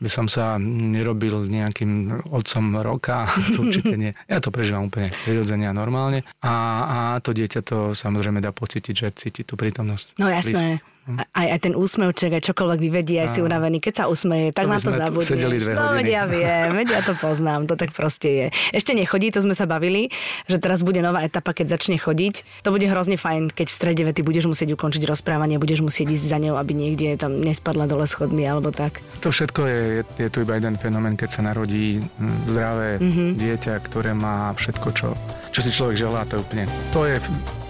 By 0.03 0.09
som 0.11 0.27
sa 0.27 0.59
nerobil 0.59 1.47
nejakým 1.47 2.21
otcom 2.29 2.65
roka, 2.83 3.25
to 3.55 3.65
určite 3.65 3.95
nie. 3.95 4.11
Ja 4.27 4.43
to 4.43 4.51
prežívam 4.51 4.91
úplne 4.91 5.15
prirodzene 5.23 5.65
a 5.65 5.73
normálne. 5.73 6.27
A, 6.43 6.53
a 6.85 6.97
to 7.23 7.31
dieťa 7.31 7.59
to 7.63 7.77
samozrejme 7.95 8.43
dá 8.43 8.51
pocítiť, 8.51 8.93
že 8.93 9.07
cíti 9.15 9.41
tú 9.47 9.55
prítomnosť. 9.55 10.19
No 10.19 10.27
jasné. 10.27 10.83
Blízko 10.83 10.98
aj, 11.33 11.47
aj 11.57 11.59
ten 11.65 11.73
úsmevček, 11.73 12.37
aj 12.37 12.43
čokoľvek 12.53 12.79
vyvedí, 12.79 13.17
aj 13.17 13.29
si 13.33 13.39
unavený. 13.41 13.81
Keď 13.81 13.93
sa 13.93 14.05
usmeje, 14.05 14.53
tak 14.53 14.69
to 14.69 14.73
na 14.73 14.79
to 14.79 14.91
zabudneš. 14.93 15.73
No, 15.73 15.97
veď 15.97 16.07
ja 16.07 16.23
viem, 16.29 16.69
veď 16.77 16.87
ja 16.99 17.01
to 17.01 17.13
poznám, 17.17 17.65
to 17.65 17.73
tak 17.73 17.95
proste 17.95 18.29
je. 18.29 18.47
Ešte 18.75 18.93
nechodí, 18.93 19.33
to 19.33 19.41
sme 19.41 19.57
sa 19.57 19.65
bavili, 19.65 20.13
že 20.45 20.61
teraz 20.61 20.85
bude 20.85 21.01
nová 21.01 21.25
etapa, 21.25 21.55
keď 21.55 21.79
začne 21.79 21.97
chodiť. 21.97 22.65
To 22.65 22.69
bude 22.69 22.85
hrozne 22.85 23.17
fajn, 23.17 23.49
keď 23.49 23.67
v 23.71 23.75
strede 23.75 24.03
vety 24.05 24.21
budeš 24.21 24.45
musieť 24.45 24.77
ukončiť 24.77 25.03
rozprávanie, 25.09 25.57
budeš 25.57 25.81
musieť 25.81 26.13
ísť 26.13 26.25
za 26.29 26.37
ňou, 26.37 26.55
aby 26.61 26.77
niekde 26.77 27.17
tam 27.17 27.41
nespadla 27.41 27.89
dole 27.89 28.05
schodmi 28.05 28.45
alebo 28.45 28.69
tak. 28.69 29.01
To 29.25 29.33
všetko 29.33 29.61
je, 29.65 29.79
je, 29.79 30.03
je 30.25 30.29
tu 30.29 30.45
iba 30.45 30.55
jeden 30.57 30.77
fenomén, 30.77 31.17
keď 31.17 31.29
sa 31.29 31.41
narodí 31.41 31.99
hm, 31.99 32.37
zdravé 32.45 32.89
mm-hmm. 33.01 33.29
dieťa, 33.39 33.73
ktoré 33.85 34.13
má 34.13 34.53
všetko, 34.53 34.87
čo, 34.93 35.09
čo 35.49 35.59
si 35.65 35.71
človek 35.73 35.97
želá, 35.97 36.25
to 36.29 36.37
je 36.37 36.41
úplne, 36.45 36.63
to 36.93 37.05
je 37.09 37.17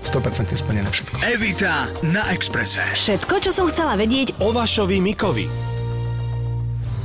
100% 0.09 0.57
splnené 0.57 0.89
všetko. 0.89 1.21
Evita 1.21 1.85
na 2.01 2.33
Exprese. 2.33 2.81
Všetko, 2.97 3.45
čo 3.45 3.51
som 3.53 3.69
chcela 3.69 3.93
vedieť 3.93 4.41
o 4.41 4.49
Vašovi 4.49 4.97
Mikovi. 4.97 5.45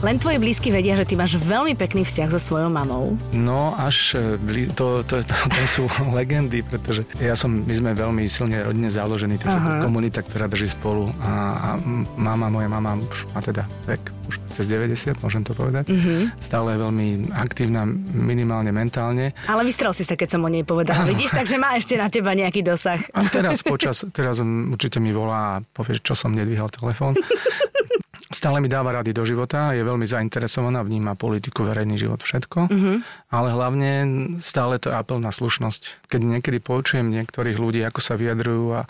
Len 0.05 0.21
tvoji 0.21 0.37
blízky 0.37 0.69
vedia, 0.69 1.01
že 1.01 1.09
ty 1.09 1.17
máš 1.17 1.41
veľmi 1.41 1.73
pekný 1.81 2.05
vzťah 2.05 2.29
so 2.29 2.37
svojou 2.37 2.69
mamou. 2.69 3.17
No 3.33 3.73
až 3.73 4.21
e, 4.37 4.69
to, 4.77 5.01
to, 5.01 5.25
to, 5.29 5.33
to 5.33 5.65
sú 5.65 5.89
legendy, 6.19 6.61
pretože 6.61 7.09
ja 7.17 7.33
som, 7.33 7.65
my 7.65 7.73
sme 7.73 7.97
veľmi 7.97 8.29
silne 8.29 8.61
rodine 8.61 8.93
založení, 8.93 9.41
takže 9.41 9.57
to 9.57 9.89
komunita, 9.89 10.21
ktorá 10.21 10.45
drží 10.45 10.69
spolu 10.77 11.09
a, 11.25 11.33
a 11.57 11.69
mama, 12.21 12.53
moja 12.53 12.69
mama 12.69 13.01
už 13.01 13.33
má 13.33 13.41
teda 13.41 13.65
vek 13.89 14.13
už 14.29 14.37
cez 14.57 14.69
90, 14.69 15.21
môžem 15.25 15.41
to 15.45 15.53
povedať. 15.57 15.89
Mm-hmm. 15.89 16.41
Stále 16.41 16.77
je 16.77 16.79
veľmi 16.81 17.07
aktívna, 17.37 17.85
minimálne 18.13 18.73
mentálne. 18.73 19.37
Ale 19.49 19.65
vystrel 19.65 19.93
si 19.93 20.05
sa, 20.05 20.17
keď 20.17 20.37
som 20.37 20.41
o 20.45 20.49
nej 20.49 20.65
povedala. 20.65 21.05
Vidíš, 21.05 21.37
takže 21.37 21.61
má 21.61 21.77
ešte 21.77 21.97
na 22.01 22.09
teba 22.09 22.33
nejaký 22.33 22.65
dosah. 22.65 23.01
A 23.13 23.29
teraz 23.29 23.61
počas, 23.61 24.05
teraz 24.17 24.41
určite 24.45 25.01
mi 25.01 25.13
volá 25.13 25.61
a 25.61 25.63
povie, 25.77 26.01
čo 26.01 26.17
som 26.17 26.33
nedvíhal 26.33 26.73
telefón. 26.73 27.17
Stále 28.45 28.61
mi 28.61 28.69
dáva 28.69 28.93
rady 28.93 29.17
do 29.17 29.25
života, 29.25 29.73
je 29.73 29.81
veľmi 29.81 30.05
zainteresovaná, 30.05 30.85
vníma 30.85 31.17
politiku, 31.17 31.65
verejný 31.65 31.97
život, 31.97 32.21
všetko. 32.21 32.69
Mm-hmm. 32.69 32.97
Ale 33.33 33.49
hlavne 33.49 33.91
stále 34.45 34.77
to 34.77 34.93
je 34.93 35.01
apel 35.01 35.17
na 35.17 35.33
slušnosť. 35.33 36.13
Keď 36.13 36.21
niekedy 36.21 36.61
počujem 36.61 37.09
niektorých 37.09 37.57
ľudí, 37.57 37.81
ako 37.89 38.05
sa 38.05 38.21
vyjadrujú 38.21 38.77
a, 38.77 38.85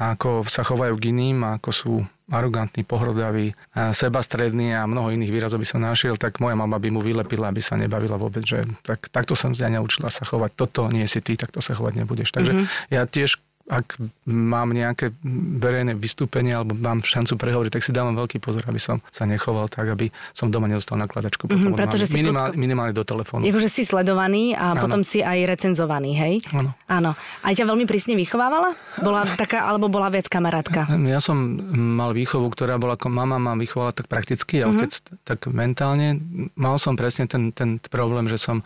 a 0.00 0.16
ako 0.16 0.48
sa 0.48 0.64
chovajú 0.64 0.96
k 0.96 1.12
iným, 1.12 1.44
a 1.44 1.60
ako 1.60 1.68
sú 1.68 1.92
arogantní, 2.32 2.88
pohrodaví, 2.88 3.52
sebastrední 3.92 4.72
a 4.72 4.88
mnoho 4.88 5.12
iných 5.12 5.36
výrazov 5.36 5.60
by 5.60 5.68
som 5.68 5.84
našiel, 5.84 6.16
tak 6.16 6.40
moja 6.40 6.56
mama 6.56 6.80
by 6.80 6.88
mu 6.88 7.04
vylepila, 7.04 7.52
aby 7.52 7.60
sa 7.60 7.76
nebavila 7.76 8.16
vôbec, 8.16 8.40
že 8.40 8.64
tak, 8.80 9.12
takto 9.12 9.36
som 9.36 9.52
sa 9.52 9.68
naučila 9.68 10.08
sa 10.08 10.24
chovať, 10.24 10.56
toto 10.56 10.88
nie 10.88 11.04
si 11.04 11.20
ty, 11.20 11.36
takto 11.36 11.60
sa 11.60 11.76
chovať 11.76 12.00
nebudeš. 12.00 12.32
Takže 12.32 12.52
mm-hmm. 12.56 12.88
ja 12.88 13.04
tiež 13.04 13.36
ak 13.64 13.96
mám 14.28 14.76
nejaké 14.76 15.16
verejné 15.56 15.96
vystúpenie 15.96 16.52
alebo 16.52 16.76
mám 16.76 17.00
šancu 17.00 17.40
prehovoriť, 17.40 17.72
tak 17.72 17.82
si 17.84 17.96
dávam 17.96 18.12
veľký 18.12 18.36
pozor, 18.36 18.60
aby 18.68 18.76
som 18.76 19.00
sa 19.08 19.24
nechoval 19.24 19.72
tak, 19.72 19.88
aby 19.88 20.12
som 20.36 20.52
doma 20.52 20.68
nedostal 20.68 21.00
nakladačku. 21.00 21.48
Mm-hmm, 21.48 21.72
pretože 21.72 22.12
si 22.12 22.20
minimál, 22.20 22.52
prudko... 22.52 22.60
minimálne 22.60 22.92
do 22.92 23.04
telefónu. 23.08 23.40
Jakože 23.48 23.72
si 23.72 23.88
sledovaný 23.88 24.52
a 24.52 24.76
ano. 24.76 24.84
potom 24.84 25.00
si 25.00 25.24
aj 25.24 25.48
recenzovaný, 25.48 26.12
hej? 26.12 26.34
Áno. 26.52 26.76
Áno. 26.92 27.16
Aj 27.40 27.52
ťa 27.56 27.64
veľmi 27.64 27.88
prísne 27.88 28.12
vychovávala? 28.20 28.76
Bola 29.00 29.24
taká, 29.32 29.64
alebo 29.64 29.88
bola 29.88 30.12
viac 30.12 30.28
kamarátka? 30.28 30.84
Ja 31.08 31.24
som 31.24 31.56
mal 31.96 32.12
výchovu, 32.12 32.52
ktorá 32.52 32.76
bola 32.76 33.00
ako 33.00 33.08
mama 33.08 33.40
ma 33.40 33.56
vychovala 33.56 33.96
tak 33.96 34.12
prakticky 34.12 34.60
a 34.60 34.68
mm-hmm. 34.68 34.76
otec 34.76 34.92
tak 35.24 35.38
mentálne. 35.48 36.20
Mal 36.52 36.76
som 36.76 37.00
presne 37.00 37.24
ten, 37.24 37.48
ten 37.48 37.80
problém, 37.80 38.28
že 38.28 38.36
som 38.36 38.60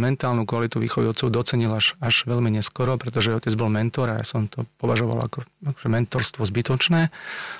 mentálnu 0.00 0.48
kvalitu 0.48 0.80
výchovy 0.80 1.12
otcov 1.12 1.28
docenil 1.28 1.76
až, 1.76 1.92
až 2.00 2.24
veľmi 2.24 2.48
neskoro, 2.56 2.96
pretože 2.96 3.36
otec 3.36 3.52
bol 3.52 3.68
mentor 3.68 4.16
a 4.16 4.18
ja 4.22 4.29
som 4.30 4.46
to 4.46 4.62
považoval 4.78 5.26
ako 5.26 5.42
akože 5.66 5.88
mentorstvo 5.90 6.46
zbytočné. 6.46 7.10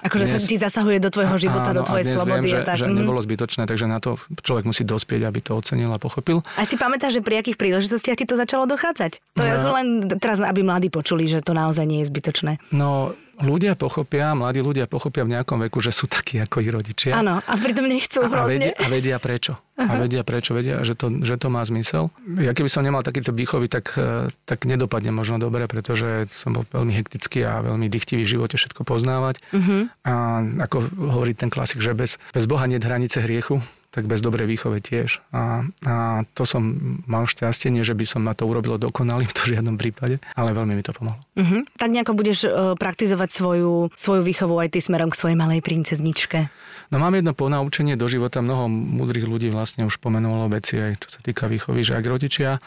Akože 0.07 0.31
dnes, 0.31 0.39
sa 0.39 0.47
ti 0.47 0.55
zasahuje 0.55 1.03
do 1.03 1.11
tvojho 1.11 1.35
života, 1.35 1.75
áno, 1.75 1.83
do 1.83 1.91
tvojej 1.91 2.07
slobody. 2.15 2.47
Viem, 2.47 2.55
že, 2.55 2.59
tak, 2.63 2.79
že 2.79 2.87
mm-hmm. 2.87 3.01
nebolo 3.03 3.19
zbytočné, 3.19 3.63
takže 3.67 3.91
na 3.91 3.99
to 3.99 4.15
človek 4.47 4.63
musí 4.71 4.87
dospieť, 4.87 5.27
aby 5.27 5.43
to 5.43 5.59
ocenil 5.59 5.91
a 5.91 5.99
pochopil. 5.99 6.47
A 6.55 6.63
si 6.63 6.79
pamätáš, 6.79 7.19
že 7.19 7.27
pri 7.27 7.43
akých 7.43 7.59
príležitostiach 7.59 8.15
ti 8.15 8.23
to 8.23 8.39
začalo 8.39 8.71
dochádzať? 8.71 9.19
To 9.35 9.43
je 9.43 9.55
no, 9.59 9.75
len 9.75 9.87
teraz, 10.23 10.39
aby 10.39 10.63
mladí 10.63 10.95
počuli, 10.95 11.27
že 11.27 11.43
to 11.43 11.51
naozaj 11.51 11.83
nie 11.83 12.07
je 12.07 12.07
zbytočné. 12.07 12.63
No, 12.71 13.19
ľudia 13.43 13.75
pochopia, 13.75 14.37
mladí 14.37 14.61
ľudia 14.61 14.87
pochopia 14.87 15.25
v 15.25 15.35
nejakom 15.35 15.59
veku, 15.67 15.81
že 15.81 15.91
sú 15.91 16.07
takí 16.07 16.39
ako 16.39 16.61
ich 16.61 16.71
rodičia. 16.71 17.13
Áno, 17.17 17.41
a 17.41 17.53
pritom 17.57 17.89
nechcú 17.89 18.23
a, 18.25 18.29
a, 18.29 18.47
vedia, 18.47 18.73
a 18.77 18.87
vedia 18.87 19.17
prečo. 19.19 19.59
Aha. 19.81 19.97
A 19.97 20.01
vedia 20.05 20.21
prečo, 20.21 20.53
vedia, 20.53 20.85
že 20.85 20.93
to, 20.93 21.25
že 21.25 21.41
to 21.41 21.49
má 21.49 21.65
zmysel. 21.65 22.13
Ja 22.37 22.53
keby 22.53 22.69
som 22.69 22.85
nemal 22.85 23.01
takýto 23.01 23.33
výchovy, 23.33 23.73
tak, 23.73 23.97
e, 23.97 24.29
tak 24.45 24.69
nedopadne 24.69 25.09
možno 25.09 25.41
dobre, 25.41 25.65
pretože 25.65 26.29
som 26.29 26.53
bol 26.53 26.69
veľmi 26.69 26.93
hektický 26.93 27.49
a 27.49 27.65
veľmi 27.65 27.89
dychtivý 27.89 28.29
v 28.29 28.33
živote 28.37 28.61
všetko 28.61 28.85
poznávať. 28.85 29.41
Uh-huh. 29.57 29.89
A 30.05 30.45
ako 30.69 30.85
hovorí 31.17 31.33
ten 31.33 31.49
klasik, 31.49 31.81
že 31.81 31.97
bez, 31.97 32.21
bez 32.37 32.45
Boha 32.45 32.69
nie 32.69 32.77
hranice 32.77 33.25
hriechu 33.25 33.65
tak 33.91 34.07
bez 34.07 34.23
dobrej 34.23 34.47
výchove 34.47 34.79
tiež. 34.79 35.19
A, 35.35 35.67
a 35.83 35.95
to 36.39 36.47
som 36.47 36.63
mal 37.11 37.27
šťastie, 37.27 37.75
nie 37.75 37.83
že 37.83 37.99
by 37.99 38.07
som 38.07 38.23
na 38.23 38.39
to 38.39 38.47
urobil 38.47 38.79
dokonalý 38.79 39.27
v 39.27 39.35
to 39.35 39.43
žiadnom 39.51 39.75
prípade, 39.75 40.23
ale 40.39 40.55
veľmi 40.55 40.79
mi 40.79 40.83
to 40.87 40.95
pomohlo. 40.95 41.19
Uh-huh. 41.35 41.67
Tak 41.75 41.91
nejako 41.91 42.15
budeš 42.15 42.47
uh, 42.47 42.79
praktizovať 42.79 43.29
svoju, 43.35 43.91
svoju 43.99 44.23
výchovu 44.23 44.55
aj 44.63 44.79
ty 44.79 44.79
smerom 44.79 45.11
k 45.11 45.19
svojej 45.19 45.37
malej 45.37 45.61
princezničke? 45.67 46.47
No 46.91 47.03
mám 47.03 47.19
jedno 47.19 47.35
ponaučenie 47.35 47.99
do 47.99 48.07
života, 48.07 48.43
mnoho 48.43 48.71
múdrych 48.71 49.27
ľudí 49.27 49.51
vlastne 49.51 49.87
už 49.87 49.99
pomenovalo 49.99 50.51
veci 50.51 50.79
aj 50.79 51.03
čo 51.03 51.09
sa 51.19 51.21
týka 51.23 51.51
výchovy, 51.51 51.87
že 51.87 51.99
ak 51.99 52.07
rodičia 52.07 52.63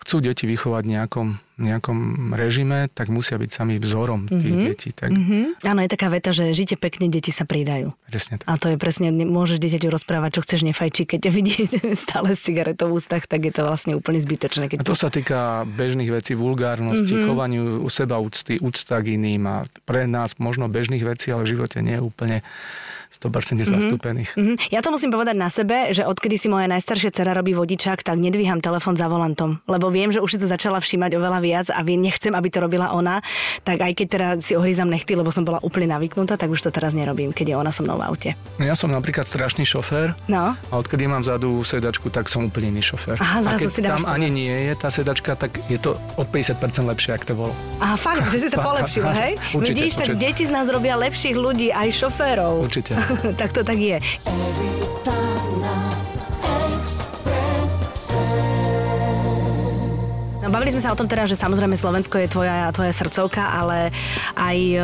chcú 0.00 0.24
deti 0.24 0.48
vychovať 0.48 0.82
v 0.88 0.90
nejakom, 0.96 1.28
nejakom 1.60 1.98
režime, 2.32 2.88
tak 2.88 3.12
musia 3.12 3.36
byť 3.36 3.50
sami 3.52 3.76
vzorom 3.76 4.32
tých 4.32 4.40
mm-hmm. 4.40 4.68
detí. 4.72 4.90
Tak... 4.96 5.12
Mm-hmm. 5.12 5.44
Áno, 5.60 5.80
je 5.84 5.90
taká 5.92 6.08
veta, 6.08 6.32
že 6.32 6.56
žite 6.56 6.80
pekne, 6.80 7.12
deti 7.12 7.28
sa 7.28 7.44
pridajú. 7.44 7.92
Presne 8.08 8.40
tak. 8.40 8.48
A 8.48 8.56
to 8.56 8.72
je 8.72 8.80
presne, 8.80 9.12
môžeš 9.12 9.60
dieťaťu 9.60 9.92
rozprávať, 9.92 10.40
čo 10.40 10.44
chceš, 10.48 10.60
nefajči, 10.72 11.04
keď 11.04 11.18
ťa 11.28 11.32
vidí 11.36 11.56
stále 12.08 12.32
s 12.32 12.40
cigaretou 12.40 12.88
v 12.88 12.96
ústach, 12.96 13.28
tak 13.28 13.44
je 13.44 13.52
to 13.52 13.62
vlastne 13.68 13.92
úplne 13.92 14.16
zbytočné. 14.16 14.72
Keď 14.72 14.80
a 14.80 14.88
to 14.88 14.96
sa 14.96 15.12
týka 15.12 15.68
bežných 15.68 16.08
vecí, 16.08 16.32
vulgárnosti, 16.32 17.12
mm-hmm. 17.12 17.28
chovaniu 17.28 17.62
u 17.84 17.88
seba 17.92 18.16
úcty, 18.16 18.56
úcta 18.56 19.04
k 19.04 19.20
iným 19.20 19.44
a 19.44 19.56
pre 19.84 20.08
nás 20.08 20.40
možno 20.40 20.72
bežných 20.72 21.04
vecí, 21.04 21.28
ale 21.28 21.44
v 21.44 21.60
živote 21.60 21.84
nie 21.84 22.00
je 22.00 22.02
úplne 22.02 22.40
100% 23.10 23.58
mm-hmm. 23.58 23.66
zastúpených. 23.66 24.30
Mm-hmm. 24.38 24.56
Ja 24.70 24.80
to 24.86 24.94
musím 24.94 25.10
povedať 25.10 25.34
na 25.34 25.50
sebe, 25.50 25.90
že 25.90 26.06
odkedy 26.06 26.38
si 26.38 26.46
moja 26.46 26.70
najstaršia 26.70 27.10
dcera 27.10 27.34
robí 27.34 27.58
vodičák, 27.58 28.06
tak 28.06 28.16
nedvíham 28.22 28.62
telefon 28.62 28.94
za 28.94 29.10
volantom, 29.10 29.58
lebo 29.66 29.90
viem, 29.90 30.14
že 30.14 30.22
už 30.22 30.38
si 30.38 30.38
to 30.38 30.46
začala 30.46 30.78
všímať 30.78 31.18
oveľa 31.18 31.38
viac 31.42 31.66
a 31.74 31.82
viem, 31.82 31.98
nechcem, 31.98 32.30
aby 32.30 32.48
to 32.54 32.62
robila 32.62 32.94
ona, 32.94 33.18
tak 33.66 33.82
aj 33.82 33.92
keď 33.98 34.06
teda 34.06 34.28
si 34.38 34.54
ohryzam 34.54 34.86
nechty, 34.86 35.18
lebo 35.18 35.34
som 35.34 35.42
bola 35.42 35.58
úplne 35.66 35.90
navyknutá, 35.90 36.38
tak 36.38 36.54
už 36.54 36.62
to 36.62 36.70
teraz 36.70 36.94
nerobím, 36.94 37.34
keď 37.34 37.52
je 37.52 37.56
ona 37.58 37.74
so 37.74 37.82
mnou 37.82 37.98
v 37.98 38.06
aute. 38.06 38.30
No 38.62 38.70
ja 38.70 38.78
som 38.78 38.94
napríklad 38.94 39.26
strašný 39.26 39.66
šofér 39.66 40.14
no. 40.30 40.54
a 40.54 40.74
odkedy 40.78 41.10
mám 41.10 41.26
vzadu 41.26 41.66
sedačku, 41.66 42.14
tak 42.14 42.30
som 42.30 42.46
úplne 42.46 42.78
iný 42.78 42.86
šofér. 42.86 43.18
Aha, 43.18 43.42
a 43.42 43.58
keď 43.58 43.70
si 43.74 43.82
tam 43.82 44.06
ani 44.06 44.30
nie 44.30 44.70
je 44.70 44.74
tá 44.78 44.86
sedačka, 44.86 45.34
tak 45.34 45.58
je 45.66 45.82
to 45.82 45.98
o 46.14 46.22
50% 46.22 46.62
lepšie, 46.86 47.10
ak 47.18 47.26
to 47.26 47.34
bolo. 47.34 47.50
Aha, 47.82 47.98
fakt, 47.98 48.30
že 48.30 48.38
si 48.38 48.48
sa 48.54 48.62
polepšil, 48.70 49.02
hej? 49.02 49.32
Určite, 49.50 49.74
Vidíš, 49.74 49.92
určite. 49.98 50.02
tak 50.06 50.22
deti 50.22 50.42
z 50.46 50.52
nás 50.54 50.70
robia 50.70 50.94
lepších 50.94 51.34
ľudí, 51.34 51.74
aj 51.74 51.88
šoférov. 51.90 52.62
Určite. 52.62 52.99
Tak 53.36 53.52
to 53.52 53.64
tak 53.64 53.78
je. 53.78 54.00
Bavili 60.50 60.74
sme 60.74 60.82
sa 60.82 60.92
o 60.92 60.98
tom 60.98 61.08
teda, 61.08 61.24
že 61.24 61.38
samozrejme 61.38 61.78
Slovensko 61.78 62.20
je 62.20 62.28
tvoja, 62.28 62.68
tvoja 62.74 62.92
srdcovka, 62.92 63.54
ale 63.56 63.94
aj 64.36 64.58
e, 64.58 64.78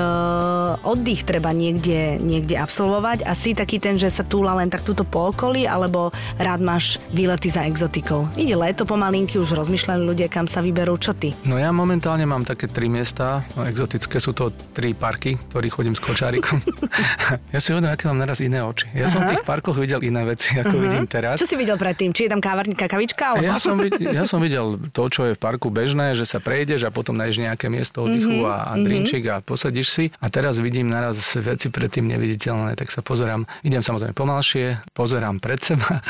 oddych 0.86 1.26
treba 1.26 1.52
niekde, 1.52 2.16
niekde 2.22 2.56
absolvovať 2.56 3.26
a 3.26 3.34
si 3.34 3.52
taký 3.52 3.82
ten, 3.82 4.00
že 4.00 4.08
sa 4.08 4.24
túla 4.24 4.54
len 4.56 4.70
tak 4.72 4.86
túto 4.86 5.02
po 5.02 5.34
okolí, 5.34 5.66
alebo 5.66 6.14
rád 6.40 6.62
máš 6.62 7.02
výlety 7.12 7.52
za 7.52 7.66
exotikou. 7.66 8.30
Ide 8.38 8.54
leto 8.56 8.88
pomalinky, 8.88 9.36
už 9.36 9.58
rozmýšľali 9.58 10.02
ľudia, 10.06 10.26
kam 10.30 10.46
sa 10.46 10.62
vyberú, 10.62 10.96
čo 10.96 11.12
ty? 11.12 11.34
No 11.44 11.58
ja 11.58 11.74
momentálne 11.74 12.24
mám 12.24 12.46
také 12.46 12.70
tri 12.70 12.86
miesta, 12.86 13.42
no, 13.58 13.66
exotické 13.66 14.22
sú 14.22 14.32
to 14.32 14.54
tri 14.72 14.94
parky, 14.94 15.34
ktorých 15.50 15.74
chodím 15.74 15.94
s 15.98 16.00
kočárikom. 16.00 16.62
ja 17.54 17.58
si 17.58 17.74
hovorím, 17.74 17.90
aké 17.92 18.06
mám 18.06 18.22
naraz 18.22 18.38
iné 18.40 18.62
oči. 18.62 18.86
Ja 18.94 19.10
Aha. 19.10 19.12
som 19.12 19.20
v 19.26 19.34
tých 19.34 19.44
parkoch 19.44 19.76
videl 19.76 20.00
iné 20.06 20.22
veci, 20.22 20.56
ako 20.56 20.72
uh-huh. 20.72 20.84
vidím 20.86 21.04
teraz. 21.10 21.42
Čo 21.42 21.50
si 21.50 21.58
videl 21.58 21.74
predtým? 21.74 22.14
Či 22.14 22.28
je 22.28 22.30
tam 22.30 22.40
kávárnika, 22.40 22.86
kavička? 22.86 23.34
Alebo? 23.34 23.44
Ja, 23.44 23.58
som, 23.58 23.76
ja 23.98 24.24
som 24.28 24.38
videl 24.38 24.78
to, 24.94 25.02
čo 25.10 25.26
je 25.26 25.32
v 25.34 25.40
parku 25.40 25.55
bežné, 25.58 26.12
že 26.14 26.28
sa 26.28 26.38
prejdeš 26.38 26.86
a 26.86 26.94
potom 26.94 27.16
nájdeš 27.16 27.42
nejaké 27.42 27.66
miesto 27.72 28.04
oddychu 28.04 28.44
mm-hmm. 28.44 28.52
a, 28.52 28.56
a 28.70 28.72
mhm. 28.76 28.84
drinčik 28.84 29.24
a 29.28 29.36
posadíš 29.40 29.88
si. 29.88 30.04
A 30.20 30.28
teraz 30.28 30.60
vidím 30.60 30.88
naraz 30.92 31.18
veci 31.40 31.72
predtým 31.72 32.06
neviditeľné, 32.06 32.76
tak 32.78 32.92
sa 32.92 33.00
pozerám. 33.00 33.48
Idem 33.64 33.80
samozrejme 33.80 34.14
pomalšie, 34.16 34.80
pozerám 34.92 35.40
pred 35.42 35.60
seba, 35.60 36.00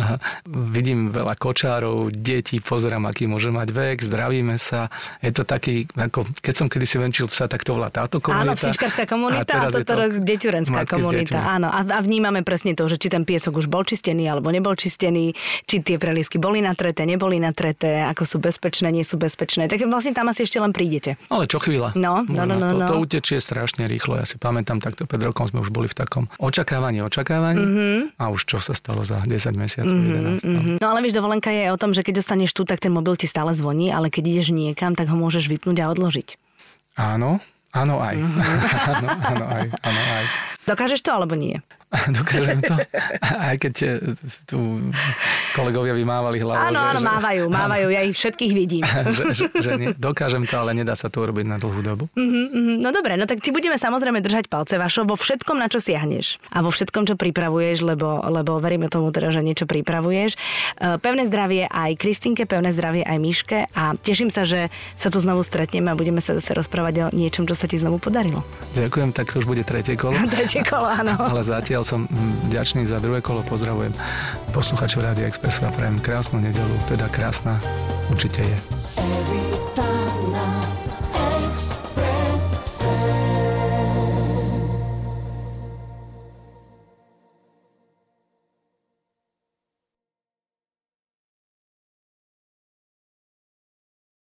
vidím 0.76 1.10
veľa 1.10 1.34
kočárov, 1.38 2.10
detí, 2.12 2.58
pozerám, 2.58 3.08
aký 3.08 3.30
môže 3.30 3.48
mať 3.48 3.68
vek, 3.70 3.96
zdravíme 4.04 4.56
sa. 4.60 4.92
Je 5.22 5.30
to 5.30 5.46
taký, 5.46 5.86
ako 5.94 6.26
keď 6.42 6.54
som 6.54 6.66
kedysi 6.66 6.98
venčil 7.00 7.26
psa, 7.30 7.46
tak 7.46 7.62
to 7.62 7.76
bola 7.76 7.88
táto 7.88 8.18
komunita. 8.18 8.44
Áno, 8.44 8.52
psíčkarská 8.58 9.04
komunita 9.06 9.52
a, 9.54 9.68
a 9.68 9.72
to 9.72 9.82
teraz 9.82 10.16
deťurenská 10.18 10.82
komunita. 10.88 11.38
Áno, 11.38 11.68
a, 11.70 11.80
a 11.82 11.98
vnímame 12.02 12.42
presne 12.42 12.74
to, 12.74 12.86
že 12.88 12.96
či 12.98 13.08
ten 13.12 13.22
piesok 13.22 13.60
už 13.60 13.66
bol 13.68 13.84
čistený 13.84 14.28
alebo 14.28 14.48
nebol 14.48 14.72
čistený, 14.74 15.32
či 15.64 15.76
tie 15.84 15.96
preliesky 16.00 16.40
boli 16.40 16.64
natreté, 16.64 17.04
neboli 17.04 17.36
natreté, 17.42 18.04
ako 18.06 18.22
sú 18.24 18.36
bezpečné, 18.40 18.87
nie 18.88 19.06
sú 19.06 19.20
bezpečné. 19.20 19.68
Tak 19.68 19.84
vlastne 19.86 20.12
tam 20.12 20.28
asi 20.30 20.44
ešte 20.44 20.58
len 20.58 20.72
prídete. 20.72 21.20
Ale 21.28 21.44
čo 21.46 21.60
chvíľa. 21.60 21.96
No, 21.98 22.24
no, 22.24 22.42
no, 22.44 22.56
no, 22.56 22.86
to, 22.86 22.96
to 22.96 22.96
utečie 23.04 23.38
strašne 23.38 23.86
rýchlo. 23.86 24.18
Ja 24.18 24.26
si 24.26 24.36
pamätám, 24.40 24.80
takto 24.82 25.04
pred 25.04 25.20
rokom 25.22 25.48
sme 25.48 25.62
už 25.64 25.70
boli 25.70 25.86
v 25.88 25.96
takom 25.96 26.24
očakávaní, 26.40 27.04
očakávaní 27.04 27.62
mm-hmm. 27.62 27.98
a 28.20 28.24
už 28.32 28.44
čo 28.48 28.58
sa 28.58 28.72
stalo 28.72 29.04
za 29.04 29.22
10 29.24 29.54
mesiacov, 29.54 29.92
mm-hmm, 29.92 30.42
11. 30.42 30.44
No. 30.44 30.58
Mm-hmm. 30.58 30.76
no 30.80 30.86
ale 30.86 30.98
vieš, 31.00 31.14
dovolenka 31.16 31.50
je 31.52 31.70
o 31.72 31.78
tom, 31.80 31.92
že 31.96 32.04
keď 32.04 32.20
dostaneš 32.20 32.52
tu, 32.52 32.68
tak 32.68 32.80
ten 32.80 32.92
mobil 32.92 33.14
ti 33.14 33.30
stále 33.30 33.54
zvoní, 33.54 33.92
ale 33.92 34.08
keď 34.12 34.24
ideš 34.38 34.48
niekam, 34.52 34.96
tak 34.96 35.08
ho 35.08 35.16
môžeš 35.16 35.48
vypnúť 35.48 35.84
a 35.84 35.90
odložiť. 35.92 36.40
Áno, 36.98 37.38
áno 37.70 37.96
aj. 38.02 38.16
Mm-hmm. 38.18 38.44
áno, 38.96 39.08
áno 39.08 39.44
aj, 39.46 39.66
áno 39.86 40.02
aj. 40.18 40.24
Dokážeš 40.68 41.00
to 41.00 41.10
alebo 41.14 41.32
nie? 41.38 41.64
Dokážem 42.18 42.60
to. 42.60 42.76
Aj 43.24 43.56
keď 43.56 44.04
tu 44.44 44.58
kolegovia 45.56 45.96
vymávali 45.96 46.38
hlavou. 46.38 46.60
Áno, 46.68 46.80
áno, 46.80 47.00
že, 47.00 47.08
mávajú, 47.08 47.42
mávajú, 47.48 47.86
ja 47.88 48.00
ich 48.04 48.14
všetkých 48.14 48.52
vidím. 48.52 48.84
že, 49.16 49.24
že, 49.32 49.44
že 49.56 49.70
nie, 49.80 49.88
dokážem 49.96 50.44
to, 50.44 50.54
ale 50.60 50.76
nedá 50.76 50.92
sa 50.92 51.08
to 51.08 51.24
urobiť 51.24 51.46
na 51.48 51.56
dlhú 51.56 51.80
dobu. 51.80 52.04
Uh-huh, 52.12 52.76
no 52.78 52.92
dobre, 52.92 53.16
no 53.16 53.24
tak 53.24 53.40
ti 53.40 53.50
budeme 53.50 53.80
samozrejme 53.80 54.20
držať 54.20 54.52
palce 54.52 54.76
vašo 54.76 55.08
vo 55.08 55.16
všetkom, 55.16 55.56
na 55.56 55.72
čo 55.72 55.80
siahneš. 55.80 56.36
A 56.52 56.60
vo 56.60 56.68
všetkom, 56.68 57.08
čo 57.08 57.14
pripravuješ, 57.16 57.82
lebo, 57.82 58.20
lebo 58.28 58.60
veríme 58.60 58.92
tomu 58.92 59.08
teda, 59.08 59.32
že 59.32 59.40
niečo 59.40 59.64
pripravuješ. 59.64 60.36
E, 60.36 60.38
pevné 61.00 61.24
zdravie 61.26 61.66
aj 61.66 61.96
Kristinke, 61.98 62.44
pevné 62.44 62.70
zdravie 62.70 63.02
aj 63.02 63.18
Miške 63.18 63.58
a 63.72 63.96
teším 63.96 64.28
sa, 64.28 64.44
že 64.44 64.68
sa 64.94 65.08
tu 65.08 65.18
znovu 65.18 65.40
stretneme 65.42 65.90
a 65.90 65.98
budeme 65.98 66.20
sa 66.20 66.36
zase 66.36 66.54
rozprávať 66.54 66.94
o 67.08 67.16
niečom, 67.16 67.48
čo 67.48 67.56
sa 67.56 67.66
ti 67.66 67.80
znovu 67.80 67.98
podarilo. 67.98 68.44
Ďakujem, 68.76 69.10
tak 69.16 69.32
to 69.32 69.42
už 69.42 69.46
bude 69.48 69.64
tretie 69.66 69.96
kolo. 69.98 70.14
tretie 70.34 70.62
kolo, 70.62 70.86
áno. 70.86 71.16
ale 71.18 71.42
zatiaľ 71.42 71.77
som 71.84 72.08
vďačný 72.48 72.86
za 72.86 73.02
druhé 73.02 73.20
kolo. 73.20 73.42
Pozdravujem 73.46 73.92
posluchačov 74.54 75.04
Rádia 75.04 75.26
Express 75.28 75.62
a 75.62 75.70
prajem 75.74 75.98
krásnu 75.98 76.40
nedelu, 76.40 76.76
teda 76.88 77.10
krásna 77.10 77.60
určite 78.10 78.42
je. 78.42 78.56